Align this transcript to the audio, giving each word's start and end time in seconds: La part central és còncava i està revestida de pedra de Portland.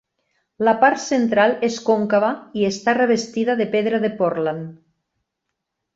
La 0.67 0.71
part 0.83 1.01
central 1.03 1.53
és 1.67 1.77
còncava 1.91 2.31
i 2.61 2.65
està 2.71 2.97
revestida 3.01 3.59
de 3.61 3.71
pedra 3.77 4.01
de 4.07 4.15
Portland. 4.23 4.77